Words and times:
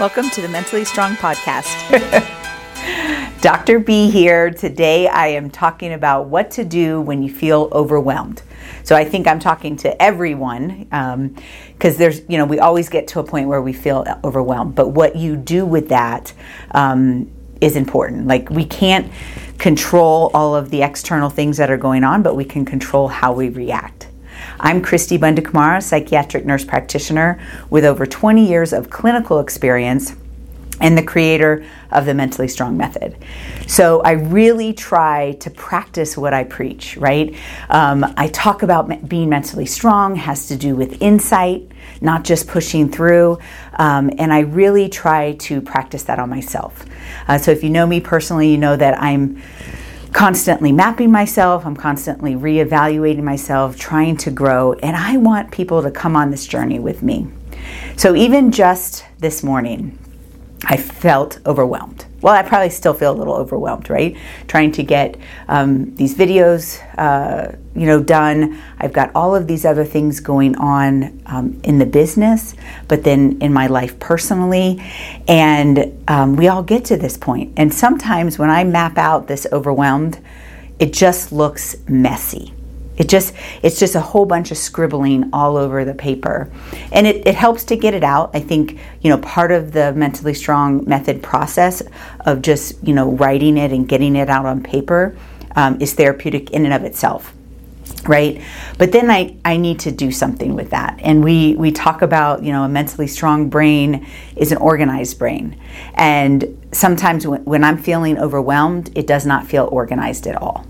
Welcome 0.00 0.30
to 0.30 0.40
the 0.40 0.48
Mentally 0.48 0.86
Strong 0.86 1.16
Podcast. 1.16 1.68
Dr. 3.42 3.80
B 3.80 4.08
here. 4.08 4.50
Today 4.50 5.06
I 5.06 5.26
am 5.26 5.50
talking 5.50 5.92
about 5.92 6.28
what 6.28 6.50
to 6.52 6.64
do 6.64 7.02
when 7.02 7.22
you 7.22 7.30
feel 7.30 7.68
overwhelmed. 7.70 8.40
So 8.82 8.96
I 8.96 9.04
think 9.04 9.28
I'm 9.28 9.38
talking 9.38 9.76
to 9.76 10.02
everyone 10.02 10.84
because 10.84 11.94
um, 11.94 11.98
there's, 11.98 12.22
you 12.30 12.38
know, 12.38 12.46
we 12.46 12.58
always 12.60 12.88
get 12.88 13.08
to 13.08 13.20
a 13.20 13.22
point 13.22 13.46
where 13.46 13.60
we 13.60 13.74
feel 13.74 14.06
overwhelmed. 14.24 14.74
But 14.74 14.88
what 14.88 15.16
you 15.16 15.36
do 15.36 15.66
with 15.66 15.90
that 15.90 16.32
um, 16.70 17.30
is 17.60 17.76
important. 17.76 18.26
Like 18.26 18.48
we 18.48 18.64
can't 18.64 19.12
control 19.58 20.30
all 20.32 20.56
of 20.56 20.70
the 20.70 20.80
external 20.80 21.28
things 21.28 21.58
that 21.58 21.70
are 21.70 21.76
going 21.76 22.04
on, 22.04 22.22
but 22.22 22.36
we 22.36 22.46
can 22.46 22.64
control 22.64 23.08
how 23.08 23.34
we 23.34 23.50
react. 23.50 24.09
I'm 24.58 24.82
Cristi 24.82 25.18
Bundukamara, 25.18 25.82
psychiatric 25.82 26.44
nurse 26.44 26.64
practitioner 26.64 27.40
with 27.70 27.84
over 27.84 28.06
20 28.06 28.48
years 28.48 28.72
of 28.72 28.90
clinical 28.90 29.40
experience 29.40 30.14
and 30.80 30.96
the 30.96 31.02
creator 31.02 31.64
of 31.92 32.06
the 32.06 32.14
Mentally 32.14 32.48
Strong 32.48 32.76
Method. 32.76 33.16
So 33.66 34.00
I 34.00 34.12
really 34.12 34.72
try 34.72 35.32
to 35.40 35.50
practice 35.50 36.16
what 36.16 36.32
I 36.32 36.44
preach, 36.44 36.96
right? 36.96 37.36
Um, 37.68 38.04
I 38.16 38.28
talk 38.28 38.62
about 38.62 39.08
being 39.08 39.28
mentally 39.28 39.66
strong 39.66 40.16
has 40.16 40.48
to 40.48 40.56
do 40.56 40.74
with 40.74 41.00
insight, 41.02 41.70
not 42.00 42.24
just 42.24 42.48
pushing 42.48 42.90
through. 42.90 43.38
Um, 43.74 44.10
and 44.18 44.32
I 44.32 44.40
really 44.40 44.88
try 44.88 45.32
to 45.40 45.60
practice 45.60 46.04
that 46.04 46.18
on 46.18 46.30
myself. 46.30 46.84
Uh, 47.28 47.38
so 47.38 47.50
if 47.50 47.62
you 47.62 47.70
know 47.70 47.86
me 47.86 48.00
personally, 48.00 48.50
you 48.50 48.58
know 48.58 48.76
that 48.76 49.00
I'm 49.00 49.42
constantly 50.12 50.72
mapping 50.72 51.10
myself, 51.10 51.64
I'm 51.64 51.76
constantly 51.76 52.34
reevaluating 52.34 53.22
myself, 53.22 53.76
trying 53.76 54.16
to 54.18 54.30
grow, 54.30 54.74
and 54.74 54.96
I 54.96 55.16
want 55.16 55.50
people 55.50 55.82
to 55.82 55.90
come 55.90 56.16
on 56.16 56.30
this 56.30 56.46
journey 56.46 56.78
with 56.78 57.02
me. 57.02 57.28
So 57.96 58.14
even 58.14 58.50
just 58.50 59.04
this 59.18 59.42
morning, 59.42 59.98
I 60.64 60.76
felt 60.76 61.40
overwhelmed. 61.46 62.04
Well, 62.20 62.34
I 62.34 62.42
probably 62.42 62.68
still 62.68 62.92
feel 62.92 63.12
a 63.12 63.16
little 63.16 63.34
overwhelmed, 63.34 63.88
right? 63.88 64.16
Trying 64.46 64.72
to 64.72 64.82
get 64.82 65.16
um, 65.48 65.94
these 65.94 66.14
videos, 66.14 66.78
uh, 66.98 67.56
you 67.74 67.86
know, 67.86 68.02
done. 68.02 68.60
I've 68.78 68.92
got 68.92 69.10
all 69.14 69.34
of 69.34 69.46
these 69.46 69.64
other 69.64 69.86
things 69.86 70.20
going 70.20 70.56
on 70.56 71.22
um, 71.26 71.58
in 71.64 71.78
the 71.78 71.86
business, 71.86 72.54
but 72.88 73.04
then 73.04 73.38
in 73.40 73.54
my 73.54 73.68
life 73.68 73.98
personally, 74.00 74.82
and 75.26 76.04
um, 76.08 76.36
we 76.36 76.48
all 76.48 76.62
get 76.62 76.84
to 76.86 76.96
this 76.96 77.16
point. 77.16 77.54
And 77.56 77.72
sometimes 77.72 78.38
when 78.38 78.50
I 78.50 78.64
map 78.64 78.98
out 78.98 79.28
this 79.28 79.46
overwhelmed, 79.52 80.20
it 80.78 80.92
just 80.92 81.32
looks 81.32 81.76
messy 81.88 82.52
it 83.00 83.08
just 83.08 83.34
it's 83.62 83.80
just 83.80 83.94
a 83.94 84.00
whole 84.00 84.26
bunch 84.26 84.50
of 84.50 84.58
scribbling 84.58 85.30
all 85.32 85.56
over 85.56 85.86
the 85.86 85.94
paper. 85.94 86.50
And 86.92 87.06
it, 87.06 87.26
it 87.26 87.34
helps 87.34 87.64
to 87.64 87.76
get 87.76 87.94
it 87.94 88.04
out. 88.04 88.30
I 88.34 88.40
think, 88.40 88.78
you 89.00 89.08
know, 89.08 89.16
part 89.18 89.52
of 89.52 89.72
the 89.72 89.94
mentally 89.94 90.34
strong 90.34 90.84
method 90.86 91.22
process 91.22 91.82
of 92.26 92.42
just, 92.42 92.76
you 92.86 92.92
know, 92.92 93.12
writing 93.12 93.56
it 93.56 93.72
and 93.72 93.88
getting 93.88 94.16
it 94.16 94.28
out 94.28 94.44
on 94.44 94.62
paper 94.62 95.16
um, 95.56 95.80
is 95.80 95.94
therapeutic 95.94 96.50
in 96.50 96.66
and 96.66 96.74
of 96.74 96.84
itself 96.84 97.32
right 98.06 98.40
but 98.78 98.92
then 98.92 99.10
I, 99.10 99.36
I 99.44 99.56
need 99.56 99.80
to 99.80 99.90
do 99.90 100.10
something 100.10 100.54
with 100.54 100.70
that 100.70 100.98
and 101.02 101.22
we 101.22 101.54
we 101.56 101.70
talk 101.70 102.00
about 102.00 102.42
you 102.42 102.50
know 102.50 102.62
a 102.62 102.68
mentally 102.68 103.06
strong 103.06 103.50
brain 103.50 104.06
is 104.36 104.52
an 104.52 104.58
organized 104.58 105.18
brain 105.18 105.60
and 105.94 106.56
sometimes 106.72 107.26
when, 107.26 107.44
when 107.44 107.62
i'm 107.62 107.76
feeling 107.76 108.16
overwhelmed 108.16 108.96
it 108.96 109.06
does 109.06 109.26
not 109.26 109.46
feel 109.46 109.68
organized 109.70 110.26
at 110.26 110.40
all 110.40 110.64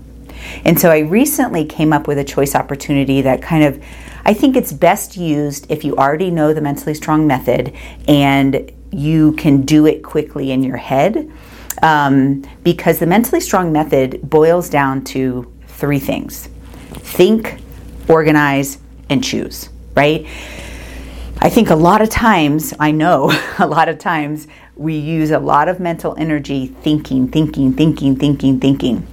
and 0.65 0.79
so 0.79 0.89
I 0.89 0.99
recently 0.99 1.65
came 1.65 1.93
up 1.93 2.07
with 2.07 2.17
a 2.17 2.23
choice 2.23 2.55
opportunity 2.55 3.21
that 3.21 3.41
kind 3.41 3.63
of, 3.63 3.83
I 4.25 4.33
think 4.33 4.55
it's 4.55 4.71
best 4.71 5.17
used 5.17 5.69
if 5.71 5.83
you 5.83 5.95
already 5.97 6.31
know 6.31 6.53
the 6.53 6.61
mentally 6.61 6.93
strong 6.93 7.27
method 7.27 7.73
and 8.07 8.71
you 8.91 9.31
can 9.33 9.61
do 9.61 9.85
it 9.85 10.03
quickly 10.03 10.51
in 10.51 10.63
your 10.63 10.77
head. 10.77 11.31
Um, 11.81 12.43
because 12.63 12.99
the 12.99 13.07
mentally 13.07 13.41
strong 13.41 13.71
method 13.71 14.21
boils 14.21 14.69
down 14.69 15.03
to 15.05 15.51
three 15.67 15.99
things 15.99 16.47
think, 16.93 17.57
organize, 18.07 18.77
and 19.09 19.23
choose, 19.23 19.69
right? 19.95 20.27
I 21.39 21.49
think 21.49 21.69
a 21.69 21.75
lot 21.75 22.01
of 22.01 22.09
times, 22.09 22.73
I 22.79 22.91
know 22.91 23.31
a 23.59 23.67
lot 23.67 23.89
of 23.89 23.97
times, 23.97 24.47
we 24.75 24.95
use 24.95 25.31
a 25.31 25.39
lot 25.39 25.67
of 25.67 25.79
mental 25.79 26.15
energy 26.17 26.67
thinking, 26.67 27.27
thinking, 27.27 27.73
thinking, 27.73 28.15
thinking, 28.15 28.59
thinking. 28.59 29.07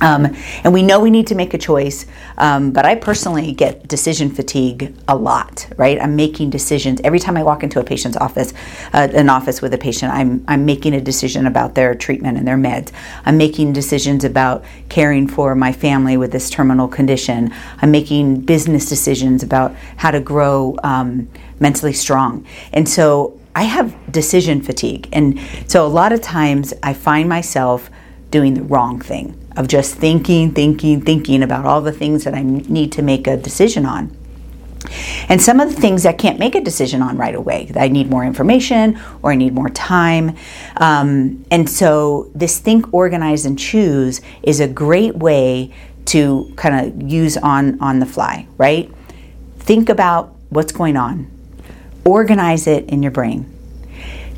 Um, 0.00 0.34
and 0.64 0.72
we 0.72 0.82
know 0.82 1.00
we 1.00 1.10
need 1.10 1.26
to 1.28 1.34
make 1.34 1.52
a 1.54 1.58
choice, 1.58 2.06
um, 2.38 2.72
but 2.72 2.86
I 2.86 2.94
personally 2.94 3.52
get 3.52 3.86
decision 3.86 4.30
fatigue 4.30 4.94
a 5.08 5.16
lot. 5.16 5.66
Right, 5.76 6.00
I'm 6.00 6.16
making 6.16 6.50
decisions 6.50 7.00
every 7.04 7.18
time 7.18 7.36
I 7.36 7.42
walk 7.42 7.62
into 7.62 7.80
a 7.80 7.84
patient's 7.84 8.16
office, 8.16 8.52
uh, 8.92 9.08
an 9.12 9.28
office 9.28 9.60
with 9.60 9.74
a 9.74 9.78
patient. 9.78 10.12
I'm 10.12 10.44
I'm 10.48 10.64
making 10.64 10.94
a 10.94 11.00
decision 11.00 11.46
about 11.46 11.74
their 11.74 11.94
treatment 11.94 12.38
and 12.38 12.46
their 12.46 12.56
meds. 12.56 12.92
I'm 13.24 13.36
making 13.36 13.72
decisions 13.72 14.24
about 14.24 14.64
caring 14.88 15.28
for 15.28 15.54
my 15.54 15.72
family 15.72 16.16
with 16.16 16.32
this 16.32 16.50
terminal 16.50 16.88
condition. 16.88 17.52
I'm 17.82 17.90
making 17.90 18.42
business 18.42 18.88
decisions 18.88 19.42
about 19.42 19.74
how 19.96 20.10
to 20.10 20.20
grow 20.20 20.76
um, 20.82 21.28
mentally 21.58 21.92
strong, 21.92 22.46
and 22.72 22.88
so 22.88 23.38
I 23.54 23.64
have 23.64 23.94
decision 24.10 24.62
fatigue, 24.62 25.08
and 25.12 25.38
so 25.66 25.84
a 25.84 25.88
lot 25.88 26.12
of 26.12 26.20
times 26.22 26.72
I 26.82 26.94
find 26.94 27.28
myself 27.28 27.90
doing 28.30 28.54
the 28.54 28.62
wrong 28.62 29.00
thing 29.00 29.36
of 29.56 29.68
just 29.68 29.94
thinking, 29.94 30.52
thinking, 30.52 31.00
thinking 31.00 31.42
about 31.42 31.66
all 31.66 31.80
the 31.80 31.92
things 31.92 32.24
that 32.24 32.34
I 32.34 32.42
need 32.42 32.92
to 32.92 33.02
make 33.02 33.26
a 33.26 33.36
decision 33.36 33.84
on. 33.84 34.16
And 35.28 35.42
some 35.42 35.60
of 35.60 35.74
the 35.74 35.80
things 35.80 36.06
I 36.06 36.12
can't 36.12 36.38
make 36.38 36.54
a 36.54 36.60
decision 36.60 37.02
on 37.02 37.18
right 37.18 37.34
away. 37.34 37.70
I 37.76 37.88
need 37.88 38.08
more 38.08 38.24
information 38.24 38.98
or 39.22 39.32
I 39.32 39.34
need 39.34 39.52
more 39.52 39.68
time. 39.68 40.36
Um, 40.78 41.44
and 41.50 41.68
so, 41.68 42.30
this 42.34 42.58
think, 42.58 42.92
organize, 42.94 43.44
and 43.44 43.58
choose 43.58 44.20
is 44.42 44.58
a 44.58 44.66
great 44.66 45.16
way 45.16 45.74
to 46.06 46.52
kind 46.56 46.74
of 47.02 47.10
use 47.10 47.36
on, 47.36 47.78
on 47.80 47.98
the 47.98 48.06
fly, 48.06 48.46
right? 48.56 48.90
Think 49.58 49.88
about 49.88 50.34
what's 50.48 50.72
going 50.72 50.96
on, 50.96 51.30
organize 52.04 52.66
it 52.66 52.88
in 52.88 53.02
your 53.02 53.12
brain. 53.12 53.46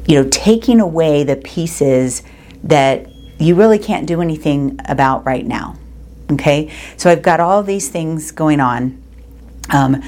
You 0.07 0.23
know, 0.23 0.29
taking 0.31 0.81
away 0.81 1.23
the 1.23 1.37
pieces 1.37 2.25
that 2.65 3.12
you 3.43 3.55
really 3.55 3.79
can't 3.79 4.07
do 4.07 4.21
anything 4.21 4.79
about 4.87 5.25
right 5.27 5.45
now. 5.45 5.77
Okay, 6.31 6.71
so 6.97 7.11
I've 7.11 7.23
got 7.23 7.41
all 7.41 7.63
these 7.63 7.89
things 7.89 8.31
going 8.31 8.61
on. 8.61 9.03
Um, 9.71 10.03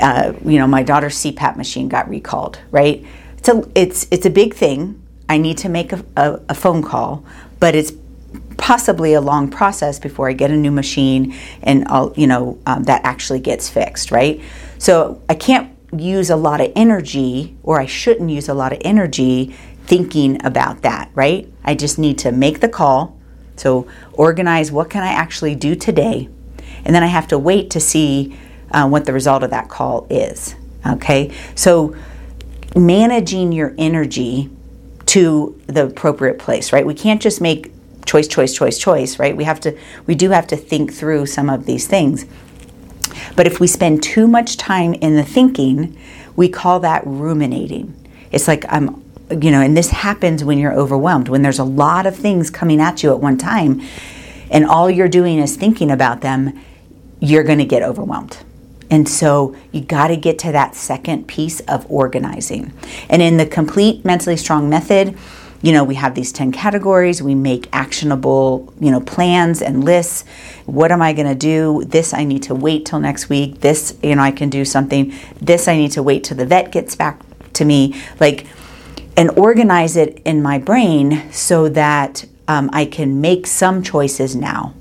uh, 0.00 0.32
you 0.44 0.58
know, 0.58 0.66
my 0.66 0.82
daughter's 0.82 1.16
CPAP 1.16 1.56
machine 1.56 1.88
got 1.88 2.08
recalled. 2.08 2.58
Right, 2.70 3.04
so 3.42 3.70
it's 3.74 4.06
it's 4.10 4.26
a 4.26 4.30
big 4.30 4.54
thing. 4.54 5.00
I 5.28 5.38
need 5.38 5.58
to 5.58 5.68
make 5.68 5.92
a, 5.92 6.04
a, 6.16 6.40
a 6.50 6.54
phone 6.54 6.82
call, 6.82 7.24
but 7.60 7.74
it's 7.74 7.92
possibly 8.56 9.14
a 9.14 9.20
long 9.20 9.48
process 9.50 9.98
before 9.98 10.28
I 10.28 10.32
get 10.32 10.50
a 10.50 10.56
new 10.56 10.70
machine 10.70 11.34
and 11.62 11.86
I'll, 11.88 12.12
you 12.16 12.26
know 12.26 12.58
um, 12.66 12.84
that 12.84 13.02
actually 13.04 13.40
gets 13.40 13.70
fixed. 13.70 14.10
Right, 14.10 14.42
so 14.78 15.22
I 15.28 15.34
can't 15.34 15.76
use 15.96 16.30
a 16.30 16.36
lot 16.36 16.60
of 16.60 16.72
energy, 16.76 17.56
or 17.62 17.80
I 17.80 17.86
shouldn't 17.86 18.30
use 18.30 18.48
a 18.48 18.54
lot 18.54 18.72
of 18.72 18.78
energy 18.82 19.56
thinking 19.84 20.44
about 20.44 20.82
that, 20.82 21.10
right? 21.14 21.50
I 21.64 21.74
just 21.74 21.98
need 21.98 22.18
to 22.18 22.32
make 22.32 22.60
the 22.60 22.68
call. 22.68 23.18
So 23.56 23.86
organize 24.12 24.72
what 24.72 24.88
can 24.88 25.02
I 25.02 25.12
actually 25.12 25.54
do 25.54 25.74
today, 25.74 26.28
and 26.84 26.94
then 26.94 27.02
I 27.02 27.08
have 27.08 27.28
to 27.28 27.38
wait 27.38 27.70
to 27.70 27.80
see 27.80 28.38
uh, 28.70 28.88
what 28.88 29.04
the 29.04 29.12
result 29.12 29.42
of 29.42 29.50
that 29.50 29.68
call 29.68 30.06
is. 30.08 30.54
Okay, 30.86 31.30
so 31.54 31.94
managing 32.74 33.52
your 33.52 33.74
energy 33.76 34.48
to 35.06 35.60
the 35.66 35.86
appropriate 35.86 36.38
place, 36.38 36.72
right? 36.72 36.86
We 36.86 36.94
can't 36.94 37.20
just 37.20 37.40
make 37.40 37.72
choice, 38.06 38.28
choice, 38.28 38.54
choice, 38.54 38.78
choice, 38.78 39.18
right? 39.18 39.36
We 39.36 39.44
have 39.44 39.60
to, 39.60 39.76
we 40.06 40.14
do 40.14 40.30
have 40.30 40.46
to 40.48 40.56
think 40.56 40.92
through 40.92 41.26
some 41.26 41.50
of 41.50 41.66
these 41.66 41.86
things. 41.86 42.24
But 43.36 43.46
if 43.46 43.60
we 43.60 43.66
spend 43.66 44.02
too 44.02 44.26
much 44.26 44.56
time 44.56 44.94
in 44.94 45.16
the 45.16 45.24
thinking, 45.24 45.98
we 46.36 46.48
call 46.48 46.80
that 46.80 47.02
ruminating. 47.04 47.94
It's 48.32 48.48
like 48.48 48.64
I'm 48.68 49.02
you 49.30 49.50
know, 49.50 49.60
and 49.60 49.76
this 49.76 49.90
happens 49.90 50.44
when 50.44 50.58
you're 50.58 50.74
overwhelmed, 50.74 51.28
when 51.28 51.42
there's 51.42 51.58
a 51.58 51.64
lot 51.64 52.06
of 52.06 52.16
things 52.16 52.50
coming 52.50 52.80
at 52.80 53.02
you 53.02 53.10
at 53.10 53.20
one 53.20 53.38
time, 53.38 53.82
and 54.50 54.66
all 54.66 54.90
you're 54.90 55.08
doing 55.08 55.38
is 55.38 55.56
thinking 55.56 55.90
about 55.90 56.20
them, 56.20 56.58
you're 57.20 57.44
going 57.44 57.58
to 57.58 57.64
get 57.64 57.82
overwhelmed. 57.82 58.38
And 58.90 59.08
so 59.08 59.54
you 59.70 59.82
got 59.82 60.08
to 60.08 60.16
get 60.16 60.38
to 60.40 60.52
that 60.52 60.74
second 60.74 61.28
piece 61.28 61.60
of 61.60 61.88
organizing. 61.90 62.72
And 63.08 63.22
in 63.22 63.36
the 63.36 63.46
complete 63.46 64.04
mentally 64.04 64.36
strong 64.36 64.68
method, 64.68 65.16
you 65.62 65.72
know, 65.72 65.84
we 65.84 65.94
have 65.96 66.14
these 66.14 66.32
10 66.32 66.52
categories, 66.52 67.22
we 67.22 67.34
make 67.34 67.68
actionable, 67.72 68.72
you 68.80 68.90
know, 68.90 69.00
plans 69.00 69.60
and 69.60 69.84
lists. 69.84 70.24
What 70.64 70.90
am 70.90 71.02
I 71.02 71.12
going 71.12 71.28
to 71.28 71.34
do? 71.34 71.84
This 71.84 72.14
I 72.14 72.24
need 72.24 72.42
to 72.44 72.54
wait 72.54 72.86
till 72.86 72.98
next 72.98 73.28
week. 73.28 73.60
This, 73.60 73.96
you 74.02 74.16
know, 74.16 74.22
I 74.22 74.32
can 74.32 74.48
do 74.48 74.64
something. 74.64 75.14
This 75.40 75.68
I 75.68 75.76
need 75.76 75.92
to 75.92 76.02
wait 76.02 76.24
till 76.24 76.36
the 76.36 76.46
vet 76.46 76.72
gets 76.72 76.96
back 76.96 77.20
to 77.52 77.64
me. 77.64 78.00
Like 78.18 78.46
and 79.16 79.30
organize 79.38 79.96
it 79.96 80.20
in 80.24 80.42
my 80.42 80.58
brain 80.58 81.30
so 81.32 81.68
that 81.68 82.24
um, 82.48 82.70
I 82.72 82.84
can 82.84 83.20
make 83.20 83.46
some 83.46 83.82
choices 83.82 84.34
now. 84.34 84.74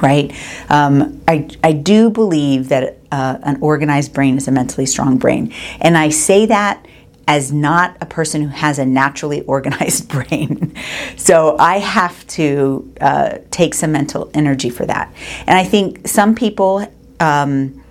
Right? 0.00 0.32
Um, 0.68 1.20
I, 1.26 1.48
I 1.64 1.72
do 1.72 2.10
believe 2.10 2.68
that 2.68 2.98
uh, 3.10 3.38
an 3.42 3.58
organized 3.60 4.14
brain 4.14 4.36
is 4.36 4.46
a 4.48 4.52
mentally 4.52 4.86
strong 4.86 5.18
brain. 5.18 5.52
And 5.80 5.98
I 5.98 6.10
say 6.10 6.46
that 6.46 6.86
as 7.30 7.52
not 7.52 7.96
a 8.00 8.06
person 8.06 8.42
who 8.42 8.48
has 8.48 8.78
a 8.78 8.84
naturally 8.84 9.42
organized 9.46 10.08
brain. 10.08 10.74
so 11.16 11.56
I 11.58 11.78
have 11.78 12.26
to 12.28 12.92
uh, 13.00 13.38
take 13.50 13.74
some 13.74 13.92
mental 13.92 14.30
energy 14.34 14.70
for 14.70 14.84
that. 14.86 15.12
And 15.46 15.56
I 15.56 15.64
think 15.64 16.08
some 16.08 16.34
people 16.34 16.92
um, 17.20 17.82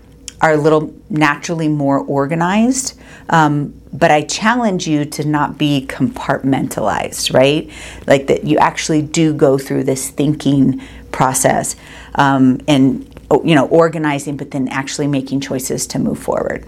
are 0.42 0.54
a 0.54 0.58
little 0.58 0.94
naturally 1.10 1.68
more 1.68 2.00
organized. 2.00 3.00
Um, 3.30 3.79
but 3.92 4.12
I 4.12 4.22
challenge 4.22 4.88
you 4.88 5.06
to 5.06 5.28
not 5.28 5.58
be 5.58 5.86
compartmentalized, 5.88 7.34
right? 7.34 7.70
Like 8.06 8.28
that 8.28 8.44
you 8.44 8.58
actually 8.58 9.02
do 9.02 9.34
go 9.34 9.58
through 9.58 9.86
this 9.86 10.10
thinking 10.10 10.82
process 11.12 11.76
um, 12.16 12.62
and 12.68 13.06
you 13.44 13.56
know 13.56 13.68
organizing, 13.68 14.38
but 14.38 14.52
then 14.52 14.68
actually 14.70 15.08
making 15.08 15.42
choices 15.42 15.88
to 15.88 16.00
move 16.00 16.20
forward. 16.20 16.66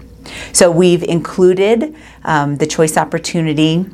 So 0.52 0.70
we've 0.70 1.02
included 1.02 1.94
um, 2.24 2.56
the 2.56 2.66
choice 2.66 2.96
opportunity. 2.96 3.86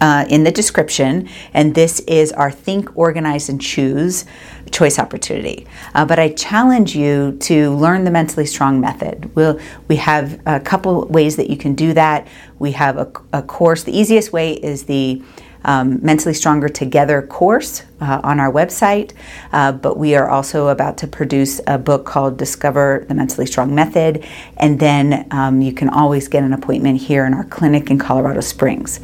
Uh, 0.00 0.24
in 0.30 0.44
the 0.44 0.50
description, 0.50 1.28
and 1.52 1.74
this 1.74 2.00
is 2.00 2.32
our 2.32 2.50
Think, 2.50 2.88
Organize, 2.96 3.50
and 3.50 3.60
Choose 3.60 4.24
choice 4.70 4.98
opportunity. 4.98 5.66
Uh, 5.94 6.04
but 6.04 6.18
I 6.18 6.30
challenge 6.30 6.96
you 6.96 7.36
to 7.40 7.74
learn 7.74 8.04
the 8.04 8.10
mentally 8.10 8.46
strong 8.46 8.80
method. 8.80 9.30
We'll, 9.34 9.60
we 9.88 9.96
have 9.96 10.40
a 10.46 10.60
couple 10.60 11.06
ways 11.08 11.36
that 11.36 11.50
you 11.50 11.56
can 11.56 11.74
do 11.74 11.92
that. 11.94 12.26
We 12.58 12.72
have 12.72 12.96
a, 12.96 13.12
a 13.32 13.42
course. 13.42 13.82
The 13.82 13.96
easiest 13.96 14.32
way 14.32 14.52
is 14.54 14.84
the 14.84 15.22
um, 15.64 15.98
Mentally 16.02 16.34
Stronger 16.34 16.68
Together 16.68 17.22
course 17.22 17.82
uh, 18.00 18.20
on 18.24 18.40
our 18.40 18.50
website, 18.50 19.12
uh, 19.52 19.72
but 19.72 19.98
we 19.98 20.14
are 20.14 20.28
also 20.28 20.68
about 20.68 20.98
to 20.98 21.06
produce 21.06 21.60
a 21.66 21.78
book 21.78 22.04
called 22.04 22.36
Discover 22.36 23.06
the 23.08 23.14
Mentally 23.14 23.46
Strong 23.46 23.74
Method, 23.74 24.24
and 24.56 24.78
then 24.80 25.26
um, 25.30 25.60
you 25.60 25.72
can 25.72 25.88
always 25.88 26.28
get 26.28 26.42
an 26.42 26.52
appointment 26.52 27.00
here 27.00 27.26
in 27.26 27.34
our 27.34 27.44
clinic 27.44 27.90
in 27.90 27.98
Colorado 27.98 28.40
Springs. 28.40 29.00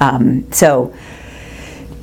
Um, 0.00 0.50
so, 0.52 0.94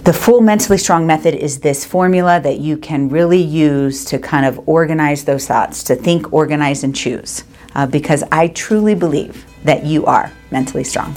the 0.03 0.13
full 0.13 0.39
mentally 0.39 0.77
strong 0.77 1.07
method 1.07 1.33
is 1.33 1.61
this 1.61 1.83
formula 1.83 2.39
that 2.39 2.59
you 2.59 2.77
can 2.77 3.09
really 3.09 3.41
use 3.41 4.05
to 4.05 4.19
kind 4.19 4.45
of 4.45 4.69
organize 4.69 5.23
those 5.25 5.47
thoughts, 5.47 5.81
to 5.85 5.95
think, 5.95 6.31
organize, 6.31 6.83
and 6.83 6.95
choose. 6.95 7.43
Uh, 7.73 7.87
because 7.87 8.23
I 8.31 8.49
truly 8.49 8.93
believe 8.93 9.45
that 9.63 9.83
you 9.83 10.05
are 10.05 10.31
mentally 10.51 10.83
strong. 10.83 11.13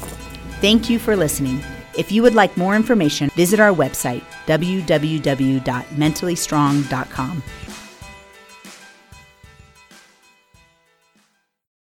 Thank 0.62 0.88
you 0.88 0.98
for 0.98 1.14
listening. 1.14 1.62
If 1.98 2.10
you 2.12 2.22
would 2.22 2.36
like 2.36 2.56
more 2.56 2.76
information, 2.76 3.28
visit 3.30 3.58
our 3.58 3.74
website, 3.74 4.22
www.mentallystrong.com 4.46 7.42